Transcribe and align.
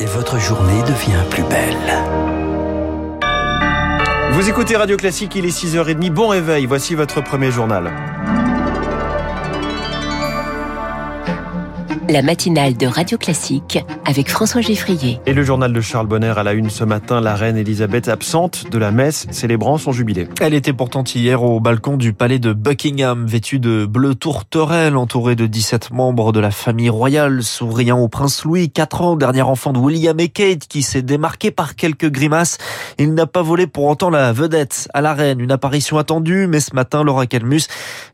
et 0.00 0.06
votre 0.06 0.38
journée 0.38 0.82
devient 0.82 1.22
plus 1.30 1.42
belle. 1.44 1.76
Vous 4.32 4.48
écoutez 4.48 4.76
Radio 4.76 4.96
Classique, 4.96 5.34
il 5.34 5.44
est 5.44 5.56
6h30. 5.56 6.10
Bon 6.10 6.28
réveil, 6.28 6.66
voici 6.66 6.94
votre 6.94 7.20
premier 7.22 7.50
journal. 7.50 7.90
La 12.10 12.22
matinale 12.22 12.74
de 12.74 12.86
Radio 12.86 13.18
Classique 13.18 13.84
avec 14.06 14.30
François 14.30 14.62
Geffrier. 14.62 15.20
Et 15.26 15.34
le 15.34 15.42
journal 15.42 15.74
de 15.74 15.80
Charles 15.82 16.06
Bonner 16.06 16.32
à 16.38 16.42
la 16.42 16.54
une 16.54 16.70
ce 16.70 16.82
matin, 16.82 17.20
la 17.20 17.34
reine 17.34 17.58
Elisabeth 17.58 18.08
absente 18.08 18.70
de 18.70 18.78
la 18.78 18.90
messe 18.90 19.26
célébrant 19.30 19.76
son 19.76 19.92
jubilé. 19.92 20.26
Elle 20.40 20.54
était 20.54 20.72
pourtant 20.72 21.04
hier 21.04 21.42
au 21.42 21.60
balcon 21.60 21.98
du 21.98 22.14
palais 22.14 22.38
de 22.38 22.54
Buckingham, 22.54 23.26
vêtue 23.26 23.58
de 23.58 23.84
bleu 23.84 24.14
tourterelle, 24.14 24.96
entourée 24.96 25.36
de 25.36 25.44
17 25.44 25.90
membres 25.90 26.32
de 26.32 26.40
la 26.40 26.50
famille 26.50 26.88
royale, 26.88 27.42
souriant 27.42 27.98
au 27.98 28.08
prince 28.08 28.42
Louis, 28.42 28.70
4 28.70 29.02
ans, 29.02 29.16
dernier 29.16 29.42
enfant 29.42 29.74
de 29.74 29.78
William 29.78 30.18
et 30.18 30.30
Kate, 30.30 30.66
qui 30.66 30.80
s'est 30.80 31.02
démarqué 31.02 31.50
par 31.50 31.76
quelques 31.76 32.10
grimaces. 32.10 32.56
Il 32.98 33.12
n'a 33.12 33.26
pas 33.26 33.42
volé 33.42 33.66
pour 33.66 33.84
autant 33.84 34.08
la 34.08 34.32
vedette 34.32 34.88
à 34.94 35.02
la 35.02 35.12
reine, 35.12 35.40
une 35.40 35.52
apparition 35.52 35.98
attendue, 35.98 36.46
mais 36.46 36.60
ce 36.60 36.74
matin, 36.74 37.04
Laura 37.04 37.26
Calmus, 37.26 37.66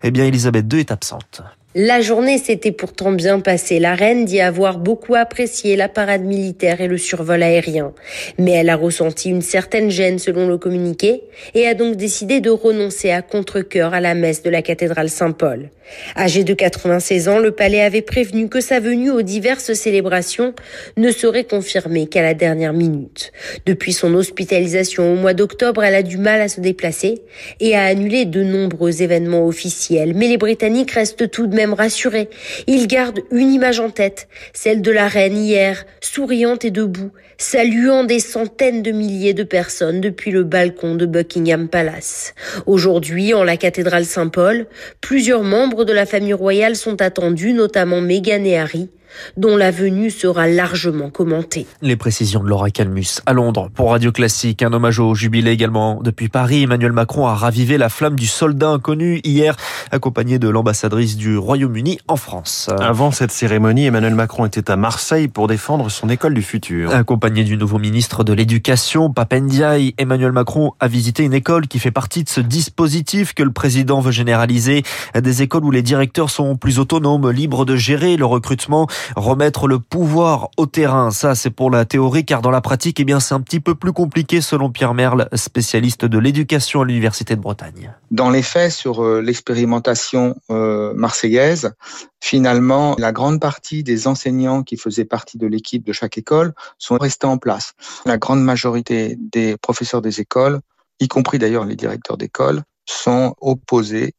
eh 0.02 0.10
bien, 0.10 0.24
Elisabeth 0.24 0.72
II 0.72 0.80
est 0.80 0.90
absente. 0.90 1.44
La 1.76 2.00
journée 2.00 2.38
s'était 2.38 2.70
pourtant 2.70 3.10
bien 3.10 3.40
passée. 3.40 3.80
La 3.80 3.96
reine 3.96 4.24
dit 4.24 4.40
avoir 4.40 4.78
beaucoup 4.78 5.16
apprécié 5.16 5.74
la 5.74 5.88
parade 5.88 6.22
militaire 6.22 6.80
et 6.80 6.86
le 6.86 6.98
survol 6.98 7.42
aérien. 7.42 7.92
Mais 8.38 8.52
elle 8.52 8.70
a 8.70 8.76
ressenti 8.76 9.28
une 9.28 9.42
certaine 9.42 9.90
gêne 9.90 10.20
selon 10.20 10.46
le 10.46 10.56
communiqué 10.56 11.24
et 11.52 11.66
a 11.66 11.74
donc 11.74 11.96
décidé 11.96 12.40
de 12.40 12.50
renoncer 12.50 13.10
à 13.10 13.22
contre-cœur 13.22 13.92
à 13.92 14.00
la 14.00 14.14
messe 14.14 14.44
de 14.44 14.50
la 14.50 14.62
cathédrale 14.62 15.10
Saint-Paul. 15.10 15.70
Âgé 16.16 16.44
de 16.44 16.54
96 16.54 17.28
ans, 17.28 17.38
le 17.38 17.50
palais 17.50 17.80
avait 17.80 18.02
prévenu 18.02 18.48
que 18.48 18.60
sa 18.60 18.80
venue 18.80 19.10
aux 19.10 19.22
diverses 19.22 19.74
célébrations 19.74 20.54
ne 20.96 21.10
serait 21.10 21.44
confirmée 21.44 22.06
qu'à 22.06 22.22
la 22.22 22.34
dernière 22.34 22.72
minute. 22.72 23.32
Depuis 23.66 23.92
son 23.92 24.14
hospitalisation 24.14 25.12
au 25.12 25.16
mois 25.16 25.34
d'octobre, 25.34 25.84
elle 25.84 25.94
a 25.94 26.02
du 26.02 26.16
mal 26.16 26.40
à 26.40 26.48
se 26.48 26.60
déplacer 26.60 27.22
et 27.60 27.76
a 27.76 27.84
annulé 27.84 28.24
de 28.24 28.42
nombreux 28.42 29.02
événements 29.02 29.46
officiels. 29.46 30.14
Mais 30.14 30.28
les 30.28 30.38
Britanniques 30.38 30.92
restent 30.92 31.30
tout 31.30 31.46
de 31.46 31.54
même 31.54 31.63
rassurés. 31.72 32.28
Ils 32.66 32.86
gardent 32.86 33.20
une 33.30 33.52
image 33.52 33.80
en 33.80 33.88
tête, 33.90 34.28
celle 34.52 34.82
de 34.82 34.90
la 34.90 35.08
reine 35.08 35.38
hier, 35.38 35.86
souriante 36.00 36.64
et 36.64 36.70
debout, 36.70 37.12
saluant 37.38 38.04
des 38.04 38.20
centaines 38.20 38.82
de 38.82 38.90
milliers 38.90 39.34
de 39.34 39.44
personnes 39.44 40.00
depuis 40.00 40.30
le 40.30 40.44
balcon 40.44 40.96
de 40.96 41.06
Buckingham 41.06 41.68
Palace. 41.68 42.34
Aujourd'hui, 42.66 43.32
en 43.32 43.44
la 43.44 43.56
cathédrale 43.56 44.04
Saint-Paul, 44.04 44.66
plusieurs 45.00 45.42
membres 45.42 45.84
de 45.84 45.92
la 45.92 46.04
famille 46.04 46.34
royale 46.34 46.76
sont 46.76 47.00
attendus, 47.00 47.52
notamment 47.52 48.00
Meghan 48.00 48.44
et 48.44 48.58
Harry 48.58 48.90
dont 49.36 49.56
la 49.56 49.70
venue 49.70 50.10
sera 50.10 50.46
largement 50.46 51.10
commentée. 51.10 51.66
Les 51.82 51.96
précisions 51.96 52.42
de 52.42 52.48
Laura 52.48 52.70
Calmus 52.70 53.20
à 53.26 53.32
Londres 53.32 53.70
pour 53.74 53.90
Radio 53.90 54.12
Classique. 54.12 54.62
Un 54.62 54.72
hommage 54.72 54.98
au 54.98 55.14
jubilé 55.14 55.50
également 55.50 56.00
depuis 56.02 56.28
Paris. 56.28 56.62
Emmanuel 56.62 56.92
Macron 56.92 57.26
a 57.26 57.34
ravivé 57.34 57.78
la 57.78 57.88
flamme 57.88 58.16
du 58.16 58.26
soldat 58.26 58.70
inconnu 58.70 59.20
hier, 59.24 59.56
accompagné 59.90 60.38
de 60.38 60.48
l'ambassadrice 60.48 61.16
du 61.16 61.36
Royaume-Uni 61.36 61.98
en 62.08 62.16
France. 62.16 62.70
Avant 62.80 63.10
cette 63.10 63.32
cérémonie, 63.32 63.86
Emmanuel 63.86 64.14
Macron 64.14 64.46
était 64.46 64.70
à 64.70 64.76
Marseille 64.76 65.28
pour 65.28 65.48
défendre 65.48 65.90
son 65.90 66.08
école 66.08 66.34
du 66.34 66.42
futur. 66.42 66.94
Accompagné 66.94 67.44
du 67.44 67.56
nouveau 67.56 67.78
ministre 67.78 68.24
de 68.24 68.32
l'Éducation, 68.32 69.12
Papendiaï, 69.12 69.94
Emmanuel 69.98 70.32
Macron 70.32 70.72
a 70.80 70.88
visité 70.88 71.24
une 71.24 71.34
école 71.34 71.66
qui 71.66 71.78
fait 71.78 71.90
partie 71.90 72.24
de 72.24 72.28
ce 72.28 72.40
dispositif 72.40 73.34
que 73.34 73.42
le 73.42 73.52
président 73.52 74.00
veut 74.00 74.12
généraliser. 74.12 74.82
Des 75.14 75.42
écoles 75.42 75.64
où 75.64 75.70
les 75.70 75.82
directeurs 75.82 76.30
sont 76.30 76.56
plus 76.56 76.78
autonomes, 76.78 77.30
libres 77.30 77.64
de 77.64 77.76
gérer 77.76 78.16
le 78.16 78.24
recrutement 78.24 78.86
remettre 79.16 79.68
le 79.68 79.78
pouvoir 79.78 80.50
au 80.56 80.66
terrain. 80.66 81.10
Ça, 81.10 81.34
c'est 81.34 81.50
pour 81.50 81.70
la 81.70 81.84
théorie, 81.84 82.24
car 82.24 82.42
dans 82.42 82.50
la 82.50 82.60
pratique, 82.60 83.00
eh 83.00 83.04
bien, 83.04 83.20
c'est 83.20 83.34
un 83.34 83.40
petit 83.40 83.60
peu 83.60 83.74
plus 83.74 83.92
compliqué, 83.92 84.40
selon 84.40 84.70
Pierre 84.70 84.94
Merle, 84.94 85.28
spécialiste 85.34 86.04
de 86.04 86.18
l'éducation 86.18 86.82
à 86.82 86.84
l'Université 86.84 87.36
de 87.36 87.40
Bretagne. 87.40 87.92
Dans 88.10 88.30
les 88.30 88.42
faits, 88.42 88.72
sur 88.72 89.04
euh, 89.04 89.20
l'expérimentation 89.20 90.36
euh, 90.50 90.92
marseillaise, 90.94 91.72
finalement, 92.20 92.96
la 92.98 93.12
grande 93.12 93.40
partie 93.40 93.82
des 93.82 94.06
enseignants 94.06 94.62
qui 94.62 94.76
faisaient 94.76 95.04
partie 95.04 95.38
de 95.38 95.46
l'équipe 95.46 95.84
de 95.84 95.92
chaque 95.92 96.18
école 96.18 96.52
sont 96.78 96.96
restés 96.96 97.26
en 97.26 97.38
place. 97.38 97.72
La 98.04 98.18
grande 98.18 98.42
majorité 98.42 99.16
des 99.18 99.56
professeurs 99.56 100.02
des 100.02 100.20
écoles, 100.20 100.60
y 101.00 101.08
compris 101.08 101.38
d'ailleurs 101.38 101.64
les 101.64 101.76
directeurs 101.76 102.16
d'école, 102.16 102.62
sont 102.86 103.34
opposés 103.40 104.14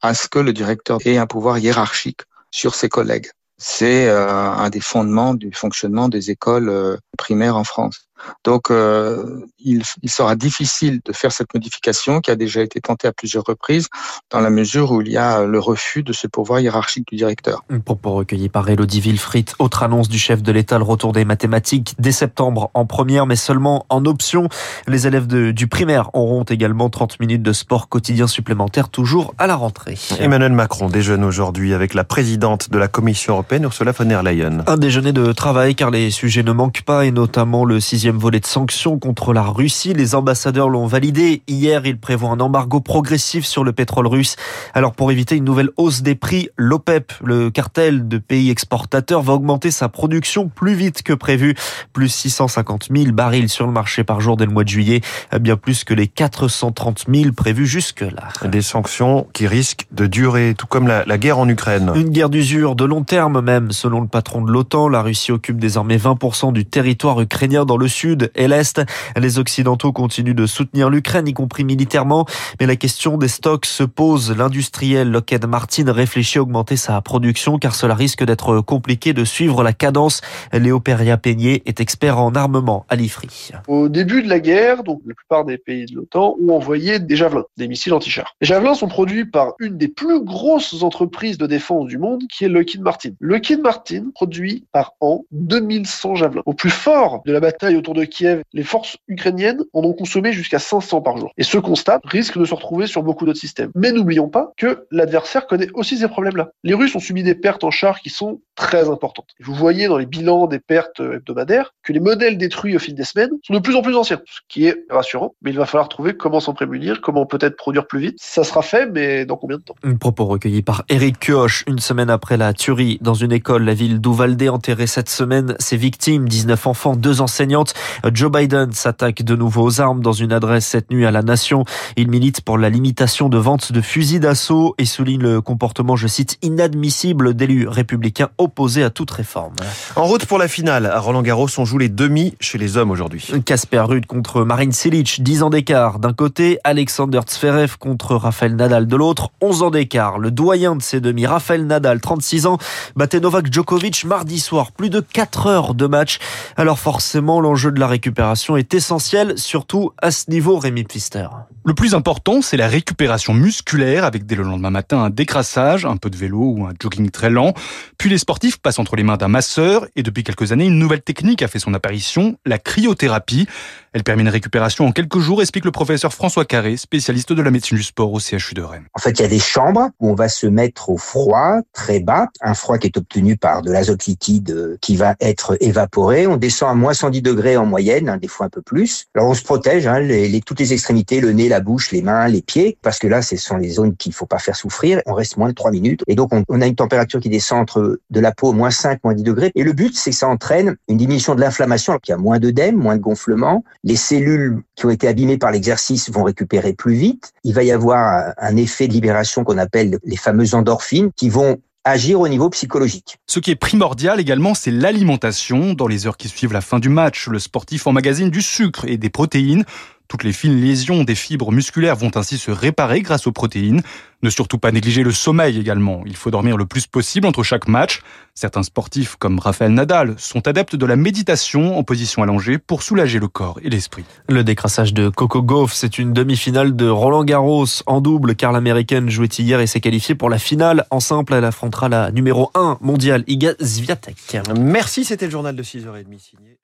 à 0.00 0.14
ce 0.14 0.28
que 0.28 0.38
le 0.38 0.52
directeur 0.52 0.98
ait 1.04 1.18
un 1.18 1.26
pouvoir 1.26 1.58
hiérarchique 1.58 2.22
sur 2.50 2.74
ses 2.74 2.88
collègues 2.88 3.28
c'est 3.58 4.08
euh, 4.08 4.28
un 4.28 4.70
des 4.70 4.80
fondements 4.80 5.34
du 5.34 5.52
fonctionnement 5.52 6.08
des 6.08 6.30
écoles 6.30 6.68
euh, 6.68 6.96
primaires 7.16 7.56
en 7.56 7.64
France. 7.64 8.07
Donc, 8.44 8.70
euh, 8.70 9.40
il, 9.58 9.82
il, 10.02 10.10
sera 10.10 10.36
difficile 10.36 11.00
de 11.04 11.12
faire 11.12 11.32
cette 11.32 11.52
modification 11.54 12.20
qui 12.20 12.30
a 12.30 12.36
déjà 12.36 12.62
été 12.62 12.80
tentée 12.80 13.08
à 13.08 13.12
plusieurs 13.12 13.44
reprises, 13.44 13.88
dans 14.30 14.40
la 14.40 14.50
mesure 14.50 14.92
où 14.92 15.02
il 15.02 15.08
y 15.08 15.16
a 15.16 15.44
le 15.44 15.58
refus 15.58 16.02
de 16.02 16.12
ce 16.12 16.26
pouvoir 16.26 16.60
hiérarchique 16.60 17.06
du 17.08 17.16
directeur. 17.16 17.64
Propos 17.84 18.12
recueillis 18.12 18.48
par 18.48 18.68
Elodie 18.68 19.00
Wilfried. 19.00 19.50
Autre 19.58 19.82
annonce 19.82 20.08
du 20.08 20.18
chef 20.18 20.42
de 20.42 20.52
l'État, 20.52 20.78
le 20.78 20.84
retour 20.84 21.12
des 21.12 21.24
mathématiques 21.24 21.94
dès 21.98 22.12
septembre 22.12 22.70
en 22.74 22.86
première, 22.86 23.26
mais 23.26 23.36
seulement 23.36 23.86
en 23.88 24.04
option. 24.04 24.48
Les 24.86 25.06
élèves 25.06 25.26
de, 25.26 25.50
du 25.50 25.66
primaire 25.66 26.10
auront 26.14 26.44
également 26.44 26.90
30 26.90 27.20
minutes 27.20 27.42
de 27.42 27.52
sport 27.52 27.88
quotidien 27.88 28.26
supplémentaire, 28.26 28.88
toujours 28.88 29.34
à 29.38 29.46
la 29.46 29.56
rentrée. 29.56 29.96
Emmanuel 30.18 30.52
Macron 30.52 30.88
déjeune 30.88 31.24
aujourd'hui 31.24 31.74
avec 31.74 31.94
la 31.94 32.04
présidente 32.04 32.70
de 32.70 32.78
la 32.78 32.88
Commission 32.88 33.34
européenne, 33.34 33.64
Ursula 33.64 33.92
von 33.92 34.06
der 34.06 34.22
Leyen. 34.22 34.64
Un 34.66 34.76
déjeuner 34.76 35.12
de 35.12 35.32
travail, 35.32 35.74
car 35.74 35.90
les 35.90 36.10
sujets 36.10 36.42
ne 36.42 36.52
manquent 36.52 36.82
pas, 36.82 37.04
et 37.04 37.10
notamment 37.10 37.64
le 37.64 37.80
sixième 37.80 38.07
volet 38.16 38.40
de 38.40 38.46
sanctions 38.46 38.98
contre 38.98 39.32
la 39.32 39.42
Russie. 39.42 39.92
Les 39.92 40.14
ambassadeurs 40.14 40.68
l'ont 40.68 40.86
validé. 40.86 41.42
Hier, 41.48 41.84
il 41.84 41.98
prévoit 41.98 42.30
un 42.30 42.40
embargo 42.40 42.80
progressif 42.80 43.44
sur 43.44 43.64
le 43.64 43.72
pétrole 43.72 44.06
russe. 44.06 44.36
Alors, 44.72 44.92
pour 44.92 45.12
éviter 45.12 45.36
une 45.36 45.44
nouvelle 45.44 45.70
hausse 45.76 46.02
des 46.02 46.14
prix, 46.14 46.48
l'OPEP, 46.56 47.12
le 47.22 47.50
cartel 47.50 48.08
de 48.08 48.18
pays 48.18 48.50
exportateurs, 48.50 49.22
va 49.22 49.34
augmenter 49.34 49.70
sa 49.70 49.88
production 49.88 50.48
plus 50.48 50.74
vite 50.74 51.02
que 51.02 51.12
prévu. 51.12 51.54
Plus 51.92 52.08
650 52.08 52.88
000 52.94 53.12
barils 53.12 53.48
sur 53.48 53.66
le 53.66 53.72
marché 53.72 54.04
par 54.04 54.20
jour 54.20 54.36
dès 54.36 54.46
le 54.46 54.52
mois 54.52 54.64
de 54.64 54.68
juillet. 54.68 55.00
Bien 55.40 55.56
plus 55.56 55.84
que 55.84 55.94
les 55.94 56.06
430 56.06 57.04
000 57.12 57.32
prévus 57.32 57.66
jusque-là. 57.66 58.28
Des 58.48 58.62
sanctions 58.62 59.26
qui 59.32 59.46
risquent 59.46 59.86
de 59.90 60.06
durer, 60.06 60.54
tout 60.56 60.66
comme 60.66 60.86
la, 60.86 61.04
la 61.04 61.18
guerre 61.18 61.38
en 61.38 61.48
Ukraine. 61.48 61.92
Une 61.94 62.10
guerre 62.10 62.30
d'usure 62.30 62.76
de 62.76 62.84
long 62.84 63.02
terme 63.02 63.40
même, 63.40 63.72
selon 63.72 64.00
le 64.00 64.08
patron 64.08 64.42
de 64.42 64.50
l'OTAN. 64.50 64.88
La 64.88 65.02
Russie 65.02 65.32
occupe 65.32 65.58
désormais 65.58 65.96
20% 65.96 66.52
du 66.52 66.64
territoire 66.64 67.20
ukrainien 67.20 67.64
dans 67.64 67.76
le 67.76 67.88
sud 67.88 67.97
et 68.34 68.48
l'Est. 68.48 68.80
Les 69.16 69.38
Occidentaux 69.38 69.92
continuent 69.92 70.34
de 70.34 70.46
soutenir 70.46 70.90
l'Ukraine, 70.90 71.26
y 71.26 71.32
compris 71.32 71.64
militairement, 71.64 72.26
mais 72.60 72.66
la 72.66 72.76
question 72.76 73.18
des 73.18 73.28
stocks 73.28 73.66
se 73.66 73.82
pose. 73.82 74.36
L'industriel 74.36 75.10
Lockheed 75.10 75.46
Martin 75.46 75.90
réfléchit 75.92 76.38
à 76.38 76.42
augmenter 76.42 76.76
sa 76.76 77.00
production 77.00 77.58
car 77.58 77.74
cela 77.74 77.94
risque 77.94 78.24
d'être 78.24 78.60
compliqué 78.60 79.12
de 79.12 79.24
suivre 79.24 79.62
la 79.62 79.72
cadence. 79.72 80.20
Léo 80.52 80.80
Peria-Peigné 80.80 81.62
est 81.66 81.80
expert 81.80 82.18
en 82.18 82.34
armement 82.34 82.84
à 82.88 82.96
l'IFRI. 82.96 83.52
Au 83.66 83.88
début 83.88 84.22
de 84.22 84.28
la 84.28 84.40
guerre, 84.40 84.84
donc 84.84 85.00
la 85.06 85.14
plupart 85.14 85.44
des 85.44 85.58
pays 85.58 85.86
de 85.86 85.96
l'OTAN 85.96 86.36
ont 86.40 86.52
envoyé 86.52 86.98
des 86.98 87.16
javelins, 87.16 87.44
des 87.56 87.68
missiles 87.68 87.94
anti-chars. 87.94 88.34
Les 88.40 88.46
javelins 88.46 88.74
sont 88.74 88.88
produits 88.88 89.24
par 89.24 89.54
une 89.58 89.76
des 89.76 89.88
plus 89.88 90.22
grosses 90.22 90.82
entreprises 90.82 91.38
de 91.38 91.46
défense 91.46 91.86
du 91.86 91.98
monde, 91.98 92.22
qui 92.30 92.44
est 92.44 92.48
Lockheed 92.48 92.82
Martin. 92.82 93.10
Lockheed 93.20 93.60
Martin 93.60 94.10
produit 94.14 94.64
par 94.72 94.92
an 95.00 95.24
2100 95.32 96.14
javelins. 96.16 96.42
Au 96.46 96.54
plus 96.54 96.70
fort 96.70 97.22
de 97.26 97.32
la 97.32 97.40
bataille 97.40 97.76
autour 97.76 97.87
de 97.94 98.04
Kiev, 98.04 98.42
les 98.52 98.62
forces 98.62 98.96
ukrainiennes 99.08 99.62
en 99.72 99.82
ont 99.82 99.92
consommé 99.92 100.32
jusqu'à 100.32 100.58
500 100.58 101.00
par 101.02 101.16
jour. 101.16 101.32
Et 101.36 101.42
ce 101.42 101.58
constat 101.58 102.00
risque 102.04 102.38
de 102.38 102.44
se 102.44 102.54
retrouver 102.54 102.86
sur 102.86 103.02
beaucoup 103.02 103.26
d'autres 103.26 103.38
systèmes. 103.38 103.70
Mais 103.74 103.92
n'oublions 103.92 104.28
pas 104.28 104.52
que 104.56 104.86
l'adversaire 104.90 105.46
connaît 105.46 105.68
aussi 105.74 105.98
ces 105.98 106.08
problèmes-là. 106.08 106.50
Les 106.64 106.74
Russes 106.74 106.94
ont 106.94 107.00
subi 107.00 107.22
des 107.22 107.34
pertes 107.34 107.64
en 107.64 107.70
chars 107.70 108.00
qui 108.00 108.10
sont 108.10 108.40
très 108.54 108.88
importantes. 108.88 109.28
Vous 109.40 109.54
voyez 109.54 109.88
dans 109.88 109.98
les 109.98 110.06
bilans 110.06 110.46
des 110.46 110.58
pertes 110.58 111.00
hebdomadaires 111.00 111.74
que 111.82 111.92
les 111.92 112.00
modèles 112.00 112.38
détruits 112.38 112.76
au 112.76 112.78
fil 112.78 112.94
des 112.94 113.04
semaines 113.04 113.30
sont 113.46 113.54
de 113.54 113.58
plus 113.58 113.76
en 113.76 113.82
plus 113.82 113.96
anciens, 113.96 114.20
ce 114.26 114.40
qui 114.48 114.66
est 114.66 114.84
rassurant, 114.90 115.34
mais 115.42 115.50
il 115.50 115.56
va 115.56 115.66
falloir 115.66 115.88
trouver 115.88 116.16
comment 116.16 116.40
s'en 116.40 116.54
prémunir, 116.54 117.00
comment 117.00 117.26
peut-être 117.26 117.56
produire 117.56 117.86
plus 117.86 118.00
vite. 118.00 118.16
Ça 118.20 118.44
sera 118.44 118.62
fait, 118.62 118.86
mais 118.86 119.26
dans 119.26 119.36
combien 119.36 119.58
de 119.58 119.62
temps? 119.62 119.74
Un 119.82 119.96
propos 119.96 120.24
recueilli 120.24 120.62
par 120.62 120.84
Eric 120.88 121.18
Kioch, 121.20 121.64
une 121.66 121.78
semaine 121.78 122.10
après 122.10 122.36
la 122.36 122.52
tuerie 122.52 122.98
dans 123.00 123.14
une 123.14 123.32
école, 123.32 123.64
la 123.64 123.74
ville 123.74 124.00
d'Uvalde 124.00 124.38
enterré 124.48 124.86
cette 124.86 125.08
semaine 125.08 125.56
ses 125.58 125.76
victimes, 125.76 126.28
19 126.28 126.66
enfants, 126.66 126.96
deux 126.96 127.20
enseignantes. 127.20 127.74
Joe 128.12 128.30
Biden 128.30 128.72
s'attaque 128.72 129.22
de 129.22 129.36
nouveau 129.36 129.62
aux 129.62 129.80
armes 129.80 130.00
dans 130.00 130.12
une 130.12 130.32
adresse 130.32 130.66
cette 130.66 130.90
nuit 130.90 131.06
à 131.06 131.10
la 131.10 131.22
nation. 131.22 131.64
Il 131.96 132.08
milite 132.08 132.40
pour 132.40 132.58
la 132.58 132.70
limitation 132.70 133.28
de 133.28 133.38
vente 133.38 133.72
de 133.72 133.80
fusils 133.80 134.20
d'assaut 134.20 134.74
et 134.78 134.84
souligne 134.84 135.22
le 135.22 135.40
comportement, 135.40 135.96
je 135.96 136.06
cite, 136.06 136.38
inadmissible 136.42 137.34
d'élus 137.34 137.68
républicains 137.68 138.28
opposés 138.38 138.82
à 138.82 138.90
toute 138.90 139.10
réforme. 139.10 139.54
En 139.96 140.04
route 140.04 140.26
pour 140.26 140.38
la 140.38 140.48
finale, 140.48 140.86
à 140.86 141.00
Roland 141.00 141.22
Garros, 141.22 141.48
on 141.58 141.64
joue 141.64 141.78
les 141.78 141.88
demi 141.88 142.34
chez 142.40 142.58
les 142.58 142.76
hommes 142.76 142.90
aujourd'hui. 142.90 143.30
Casper 143.44 143.80
Ruud 143.80 144.06
contre 144.06 144.44
Marine 144.44 144.72
Silic, 144.72 145.22
10 145.22 145.42
ans 145.42 145.50
d'écart. 145.50 145.98
D'un 145.98 146.12
côté, 146.12 146.58
Alexander 146.64 147.20
Zverev 147.28 147.76
contre 147.78 148.14
Rafael 148.14 148.56
Nadal 148.56 148.86
de 148.86 148.96
l'autre, 148.96 149.30
11 149.40 149.62
ans 149.62 149.70
d'écart. 149.70 150.18
Le 150.18 150.30
doyen 150.30 150.76
de 150.76 150.82
ces 150.82 151.00
demi, 151.00 151.26
Rafael 151.26 151.66
Nadal, 151.66 152.00
36 152.00 152.46
ans, 152.46 152.58
battait 152.96 153.20
Novak 153.20 153.52
Djokovic 153.52 154.04
mardi 154.04 154.38
soir. 154.38 154.72
Plus 154.72 154.90
de 154.90 155.00
4 155.00 155.46
heures 155.46 155.74
de 155.74 155.86
match. 155.86 156.18
Alors 156.56 156.78
forcément, 156.78 157.40
l'enjeu 157.40 157.67
de 157.70 157.80
la 157.80 157.86
récupération 157.86 158.56
est 158.56 158.74
essentiel, 158.74 159.38
surtout 159.38 159.92
à 160.00 160.10
ce 160.10 160.30
niveau, 160.30 160.58
Rémi 160.58 160.84
Pfister. 160.84 161.28
Le 161.68 161.74
plus 161.74 161.94
important, 161.94 162.40
c'est 162.40 162.56
la 162.56 162.66
récupération 162.66 163.34
musculaire 163.34 164.06
avec 164.06 164.24
dès 164.24 164.36
le 164.36 164.42
lendemain 164.42 164.70
matin 164.70 165.00
un 165.00 165.10
décrassage, 165.10 165.84
un 165.84 165.98
peu 165.98 166.08
de 166.08 166.16
vélo 166.16 166.38
ou 166.38 166.64
un 166.64 166.72
jogging 166.80 167.10
très 167.10 167.28
lent. 167.28 167.52
Puis 167.98 168.08
les 168.08 168.16
sportifs 168.16 168.56
passent 168.56 168.78
entre 168.78 168.96
les 168.96 169.02
mains 169.02 169.18
d'un 169.18 169.28
masseur 169.28 169.86
et 169.94 170.02
depuis 170.02 170.24
quelques 170.24 170.50
années, 170.52 170.64
une 170.64 170.78
nouvelle 170.78 171.02
technique 171.02 171.42
a 171.42 171.48
fait 171.48 171.58
son 171.58 171.74
apparition, 171.74 172.38
la 172.46 172.56
cryothérapie. 172.56 173.46
Elle 173.92 174.02
permet 174.02 174.22
une 174.22 174.28
récupération 174.30 174.86
en 174.86 174.92
quelques 174.92 175.18
jours, 175.18 175.42
explique 175.42 175.66
le 175.66 175.70
professeur 175.70 176.14
François 176.14 176.46
Carré, 176.46 176.78
spécialiste 176.78 177.34
de 177.34 177.42
la 177.42 177.50
médecine 177.50 177.76
du 177.76 177.82
sport 177.82 178.12
au 178.12 178.18
CHU 178.18 178.54
de 178.54 178.62
Rennes. 178.62 178.86
En 178.94 179.00
fait, 179.00 179.10
il 179.18 179.22
y 179.22 179.24
a 179.24 179.28
des 179.28 179.38
chambres 179.38 179.90
où 180.00 180.10
on 180.10 180.14
va 180.14 180.28
se 180.30 180.46
mettre 180.46 180.88
au 180.88 180.96
froid, 180.96 181.58
très 181.74 182.00
bas, 182.00 182.28
un 182.40 182.54
froid 182.54 182.78
qui 182.78 182.86
est 182.86 182.96
obtenu 182.96 183.36
par 183.36 183.60
de 183.60 183.72
l'azote 183.72 184.06
liquide 184.06 184.78
qui 184.80 184.96
va 184.96 185.16
être 185.20 185.56
évaporé. 185.60 186.26
On 186.26 186.36
descend 186.36 186.70
à 186.70 186.74
moins 186.74 186.94
110 186.94 187.20
degrés 187.20 187.58
en 187.58 187.66
moyenne, 187.66 188.08
hein, 188.08 188.16
des 188.16 188.28
fois 188.28 188.46
un 188.46 188.50
peu 188.50 188.62
plus. 188.62 189.06
Alors 189.14 189.28
on 189.28 189.34
se 189.34 189.42
protège, 189.42 189.86
hein, 189.86 190.06
toutes 190.46 190.60
les 190.60 190.72
extrémités, 190.72 191.20
le 191.20 191.32
nez, 191.32 191.48
la 191.48 191.57
bouche, 191.60 191.92
les 191.92 192.02
mains, 192.02 192.28
les 192.28 192.42
pieds, 192.42 192.76
parce 192.82 192.98
que 192.98 193.06
là, 193.06 193.22
ce 193.22 193.36
sont 193.36 193.56
les 193.56 193.70
zones 193.70 193.96
qu'il 193.96 194.12
faut 194.12 194.26
pas 194.26 194.38
faire 194.38 194.56
souffrir. 194.56 195.00
On 195.06 195.14
reste 195.14 195.36
moins 195.36 195.48
de 195.48 195.54
3 195.54 195.70
minutes. 195.70 196.02
Et 196.06 196.14
donc, 196.14 196.30
on, 196.48 196.60
a 196.60 196.66
une 196.66 196.74
température 196.74 197.20
qui 197.20 197.28
descend 197.28 197.60
entre 197.60 198.00
de 198.10 198.20
la 198.20 198.32
peau 198.32 198.52
moins 198.52 198.70
5, 198.70 199.02
moins 199.04 199.14
10 199.14 199.22
degrés. 199.22 199.52
Et 199.54 199.64
le 199.64 199.72
but, 199.72 199.96
c'est 199.96 200.10
que 200.10 200.16
ça 200.16 200.28
entraîne 200.28 200.76
une 200.88 200.96
diminution 200.96 201.34
de 201.34 201.40
l'inflammation. 201.40 201.98
Il 202.06 202.10
y 202.10 202.14
a 202.14 202.16
moins 202.16 202.38
d'œdème, 202.38 202.76
moins 202.76 202.96
de 202.96 203.02
gonflement. 203.02 203.64
Les 203.84 203.96
cellules 203.96 204.62
qui 204.76 204.86
ont 204.86 204.90
été 204.90 205.08
abîmées 205.08 205.38
par 205.38 205.50
l'exercice 205.50 206.10
vont 206.10 206.24
récupérer 206.24 206.72
plus 206.72 206.94
vite. 206.94 207.32
Il 207.44 207.54
va 207.54 207.62
y 207.62 207.72
avoir 207.72 208.32
un 208.38 208.56
effet 208.56 208.88
de 208.88 208.92
libération 208.92 209.44
qu'on 209.44 209.58
appelle 209.58 209.98
les 210.04 210.16
fameuses 210.16 210.54
endorphines 210.54 211.10
qui 211.16 211.28
vont 211.28 211.58
agir 211.88 212.20
au 212.20 212.28
niveau 212.28 212.50
psychologique. 212.50 213.16
Ce 213.26 213.40
qui 213.40 213.50
est 213.50 213.56
primordial 213.56 214.20
également, 214.20 214.54
c'est 214.54 214.70
l'alimentation. 214.70 215.74
Dans 215.74 215.86
les 215.86 216.06
heures 216.06 216.16
qui 216.16 216.28
suivent 216.28 216.52
la 216.52 216.60
fin 216.60 216.78
du 216.78 216.88
match, 216.88 217.28
le 217.28 217.38
sportif 217.38 217.86
emmagasine 217.86 218.30
du 218.30 218.42
sucre 218.42 218.84
et 218.86 218.96
des 218.96 219.10
protéines. 219.10 219.64
Toutes 220.08 220.24
les 220.24 220.32
fines 220.32 220.58
lésions 220.58 221.04
des 221.04 221.14
fibres 221.14 221.52
musculaires 221.52 221.94
vont 221.94 222.10
ainsi 222.14 222.38
se 222.38 222.50
réparer 222.50 223.02
grâce 223.02 223.26
aux 223.26 223.32
protéines. 223.32 223.82
Ne 224.22 224.30
surtout 224.30 224.58
pas 224.58 224.72
négliger 224.72 225.02
le 225.02 225.12
sommeil 225.12 225.58
également. 225.58 226.02
Il 226.06 226.16
faut 226.16 226.30
dormir 226.30 226.56
le 226.56 226.64
plus 226.64 226.86
possible 226.86 227.26
entre 227.26 227.42
chaque 227.42 227.68
match. 227.68 228.00
Certains 228.34 228.62
sportifs, 228.62 229.16
comme 229.16 229.38
Raphaël 229.38 229.72
Nadal, 229.72 230.14
sont 230.16 230.48
adeptes 230.48 230.76
de 230.76 230.86
la 230.86 230.96
méditation 230.96 231.78
en 231.78 231.84
position 231.84 232.22
allongée 232.22 232.58
pour 232.58 232.82
soulager 232.82 233.18
le 233.18 233.28
corps 233.28 233.60
et 233.62 233.68
l'esprit. 233.68 234.04
Le 234.28 234.42
décrassage 234.42 234.94
de 234.94 235.08
Coco 235.08 235.42
Gauff, 235.42 235.72
c'est 235.74 235.98
une 235.98 236.12
demi-finale 236.12 236.74
de 236.74 236.88
Roland 236.88 237.24
Garros 237.24 237.66
en 237.86 238.00
double 238.00 238.34
car 238.34 238.50
l'américaine 238.50 239.10
jouait 239.10 239.26
hier 239.26 239.60
et 239.60 239.66
s'est 239.66 239.80
qualifiée 239.80 240.14
pour 240.14 240.30
la 240.30 240.38
finale. 240.38 240.86
En 240.90 241.00
simple, 241.00 241.34
elle 241.34 241.44
affrontera 241.44 241.88
la 241.88 242.10
numéro 242.10 242.50
1 242.54 242.78
mondiale 242.80 243.24
Iga 243.26 243.52
Swiatek. 243.60 244.16
Merci, 244.58 245.04
c'était 245.04 245.26
le 245.26 245.32
journal 245.32 245.54
de 245.54 245.62
6h30 245.62 246.18
signé 246.18 246.57